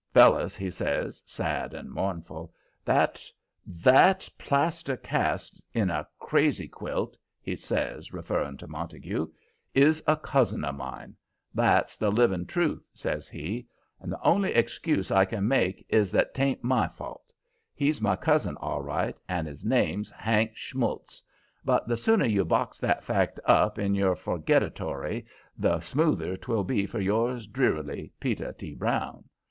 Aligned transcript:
"Fellers," 0.15 0.55
he 0.55 0.71
says, 0.71 1.21
sad 1.27 1.75
and 1.75 1.91
mournful, 1.91 2.51
"that 2.83 3.21
that 3.67 4.27
plaster 4.39 4.97
cast 4.97 5.61
in 5.75 5.91
a 5.91 6.07
crazy 6.17 6.67
quilt," 6.67 7.15
he 7.39 7.55
says, 7.55 8.11
referring 8.11 8.57
to 8.57 8.67
Montague, 8.67 9.27
"is 9.75 10.01
a 10.07 10.15
cousin 10.17 10.65
of 10.65 10.73
mine. 10.73 11.15
That's 11.53 11.97
the 11.97 12.11
living 12.11 12.47
truth," 12.47 12.83
says 12.95 13.29
he, 13.29 13.67
"and 13.99 14.11
the 14.11 14.19
only 14.23 14.55
excuse 14.55 15.11
I 15.11 15.23
can 15.23 15.47
make 15.47 15.85
is 15.87 16.09
that 16.13 16.33
'tain't 16.33 16.63
my 16.63 16.87
fault. 16.87 17.31
He's 17.75 18.01
my 18.01 18.15
cousin, 18.15 18.57
all 18.57 18.81
right, 18.81 19.15
and 19.29 19.47
his 19.47 19.63
name's 19.63 20.09
Hank 20.09 20.55
Schmults, 20.55 21.21
but 21.63 21.87
the 21.87 21.95
sooner 21.95 22.25
you 22.25 22.43
box 22.43 22.79
that 22.79 23.03
fact 23.03 23.39
up 23.45 23.77
in 23.77 23.93
your 23.93 24.15
forgetory, 24.15 25.27
the 25.59 25.79
smoother 25.79 26.35
'twill 26.37 26.63
be 26.63 26.87
for 26.87 26.99
yours 26.99 27.45
drearily, 27.45 28.11
Peter 28.19 28.51
T. 28.53 28.73
Brown. 28.73 29.25